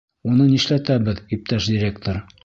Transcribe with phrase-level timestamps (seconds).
[0.29, 2.19] —Уны нишләтәбеҙ, иптәш директор?